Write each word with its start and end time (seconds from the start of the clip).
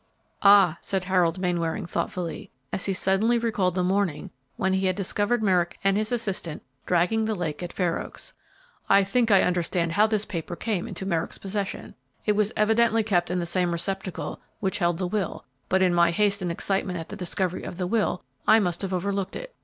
"Ah," 0.41 0.79
said 0.81 1.03
Harold 1.03 1.37
Mainwaring, 1.37 1.85
thoughtfully, 1.85 2.49
as 2.73 2.85
he 2.85 2.91
suddenly 2.93 3.37
recalled 3.37 3.75
the 3.75 3.83
morning 3.83 4.31
when 4.55 4.73
he 4.73 4.87
had 4.87 4.95
discovered 4.95 5.43
Merrick 5.43 5.77
and 5.83 5.95
his 5.95 6.11
assistant 6.11 6.63
dragging 6.87 7.25
the 7.25 7.35
lake 7.35 7.61
at 7.61 7.71
Fair 7.71 7.99
Oaks, 8.01 8.33
"I 8.89 9.03
think 9.03 9.29
I 9.29 9.43
understand 9.43 9.91
how 9.91 10.07
this 10.07 10.25
paper 10.25 10.55
came 10.55 10.87
into 10.87 11.05
Merrick's 11.05 11.37
possession. 11.37 11.93
It 12.25 12.31
was 12.31 12.51
evidently 12.57 13.03
kept 13.03 13.29
in 13.29 13.37
the 13.37 13.45
same 13.45 13.71
receptacle 13.73 14.41
which 14.59 14.79
held 14.79 14.97
the 14.97 15.05
will, 15.05 15.45
but 15.69 15.83
in 15.83 15.93
my 15.93 16.09
haste 16.09 16.41
and 16.41 16.51
excitement 16.51 16.97
at 16.97 17.09
the 17.09 17.15
discovery 17.15 17.61
of 17.61 17.77
the 17.77 17.85
will 17.85 18.23
I 18.47 18.59
must 18.59 18.81
have 18.81 18.93
overlooked 18.93 19.35
it. 19.35 19.53